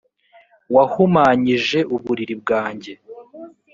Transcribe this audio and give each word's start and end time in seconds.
wahumanyije 0.75 1.79
uburiri 1.95 2.35
bwanjye 2.41 2.93